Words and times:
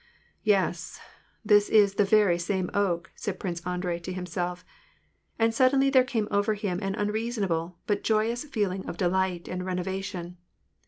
"Yes, 0.43 0.99
this 1.45 1.69
is 1.69 1.93
the 1.93 2.03
very 2.03 2.39
same 2.39 2.71
oak," 2.73 3.11
said 3.15 3.39
Prince 3.39 3.61
Andrei 3.67 3.99
to 3.99 4.11
himself; 4.11 4.65
and 5.37 5.53
suddenly 5.53 5.91
there 5.91 6.03
came 6.03 6.27
over 6.31 6.55
him 6.55 6.79
an 6.81 6.95
unreasonable, 6.95 7.77
but 7.85 8.03
joyous, 8.03 8.43
feeling 8.45 8.83
of 8.89 8.97
delight 8.97 9.47
and 9.47 9.63
renovation. 9.63 10.37